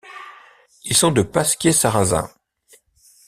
Ils 0.83 0.97
sont 0.97 1.11
de 1.11 1.21
Pasquier-Sarrazin. 1.21 2.27